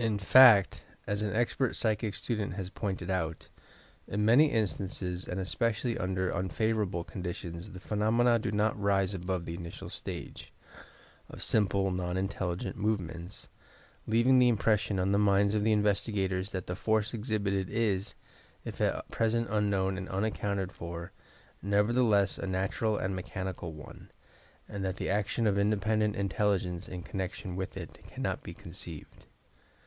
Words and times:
In 0.00 0.20
fact, 0.20 0.84
as 1.08 1.22
an 1.22 1.34
expert 1.34 1.74
psychic 1.74 2.14
student 2.14 2.52
has 2.54 2.70
pointed 2.70 3.10
out 3.10 3.48
"in 4.06 4.24
many 4.24 4.52
instances 4.52 5.26
and 5.26 5.40
especially 5.40 5.98
under 5.98 6.30
unfavour 6.30 6.82
able 6.86 7.02
conditions 7.02 7.72
the 7.72 7.80
phenomena 7.80 8.38
do 8.38 8.52
not 8.52 8.80
rise 8.80 9.12
above 9.12 9.44
the 9.44 9.54
initial 9.56 9.88
stage 9.88 10.52
(of 11.28 11.42
simple 11.42 11.90
non 11.90 12.16
intelligent 12.16 12.76
movements), 12.76 13.48
leaving 14.06 14.38
the 14.38 14.48
impression 14.48 15.00
on 15.00 15.10
the 15.10 15.18
minds 15.18 15.52
of 15.54 15.64
the 15.64 15.72
investigators 15.72 16.52
that 16.52 16.68
the 16.68 16.76
force 16.76 17.12
exhibited 17.12 17.68
is, 17.68 18.14
if 18.64 18.80
at 18.80 19.08
present 19.08 19.48
unknown 19.50 19.98
and 19.98 20.08
unaccounted 20.10 20.70
for, 20.70 21.10
nevertheless 21.60 22.38
a 22.38 22.46
natural 22.46 22.96
and 22.96 23.18
a 23.18 23.20
mechani 23.24 23.52
cal 23.58 23.72
one, 23.72 24.12
and 24.68 24.84
that 24.84 24.94
the 24.94 25.10
action 25.10 25.44
of 25.44 25.58
independent 25.58 26.14
intelligence 26.14 26.86
in 26.86 27.02
connection 27.02 27.56
with 27.56 27.76
it, 27.76 27.98
cannot 28.08 28.44
be 28.44 28.54
conceived. 28.54 29.26